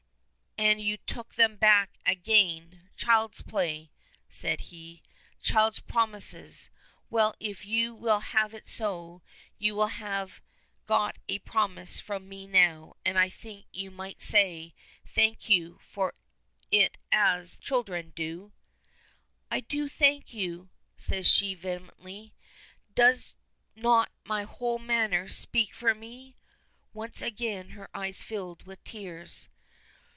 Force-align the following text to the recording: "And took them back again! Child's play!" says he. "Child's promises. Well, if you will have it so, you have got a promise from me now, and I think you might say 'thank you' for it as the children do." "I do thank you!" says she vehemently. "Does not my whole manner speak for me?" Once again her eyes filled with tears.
"And 0.57 0.99
took 1.07 1.35
them 1.35 1.55
back 1.55 1.97
again! 2.05 2.87
Child's 2.95 3.41
play!" 3.41 3.89
says 4.29 4.59
he. 4.61 5.01
"Child's 5.41 5.79
promises. 5.79 6.69
Well, 7.09 7.33
if 7.39 7.65
you 7.65 7.95
will 7.95 8.19
have 8.19 8.53
it 8.53 8.67
so, 8.67 9.23
you 9.57 9.79
have 9.81 10.39
got 10.85 11.17
a 11.27 11.39
promise 11.39 11.99
from 11.99 12.29
me 12.29 12.45
now, 12.45 12.93
and 13.03 13.17
I 13.17 13.27
think 13.27 13.65
you 13.73 13.89
might 13.89 14.21
say 14.21 14.75
'thank 15.03 15.49
you' 15.49 15.79
for 15.81 16.13
it 16.69 16.97
as 17.11 17.55
the 17.55 17.61
children 17.63 18.11
do." 18.15 18.53
"I 19.49 19.61
do 19.61 19.89
thank 19.89 20.31
you!" 20.31 20.69
says 20.95 21.27
she 21.27 21.55
vehemently. 21.55 22.35
"Does 22.93 23.35
not 23.75 24.11
my 24.25 24.43
whole 24.43 24.77
manner 24.79 25.27
speak 25.27 25.73
for 25.73 25.95
me?" 25.95 26.35
Once 26.93 27.19
again 27.21 27.71
her 27.71 27.89
eyes 27.97 28.21
filled 28.21 28.67
with 28.67 28.81
tears. 28.83 29.49